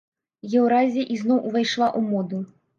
Еўразія 0.61 1.05
ізноў 1.17 1.45
увайшла 1.53 1.87
ў 1.93 2.11
моду. 2.11 2.45